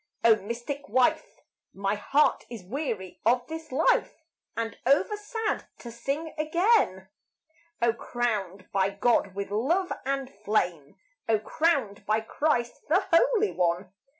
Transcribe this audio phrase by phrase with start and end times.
[0.25, 1.41] O mystic wife!
[1.75, 4.15] My heart is weary of this life
[4.57, 7.09] And over sad to sing again.
[7.83, 10.95] O crowned by God with love and flame!
[11.29, 13.93] O crowned by Christ the Holy One!